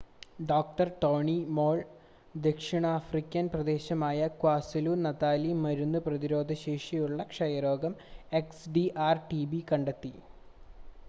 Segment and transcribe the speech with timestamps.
[0.41, 0.59] ഡോ.
[1.01, 1.79] Tony Moll
[2.35, 7.95] ദക്ഷിണാഫ്രിക്കൻ പ്രദേശമായ ക്വാസുലു-നതാലിൽ മരുന്ന് പ്രതിരോധശേഷിയുള്ള ക്ഷയരോഗം
[8.33, 10.13] എക്സ്ഡിആർ-ടിബി കണ്ടെത്തി